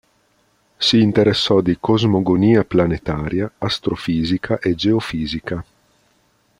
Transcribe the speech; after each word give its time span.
Si 0.79 0.99
interessò 0.99 1.61
di 1.61 1.77
cosmogonia 1.79 2.63
planetaria, 2.63 3.51
astrofisica 3.59 4.57
e 4.57 4.73
geofisica. 4.73 5.63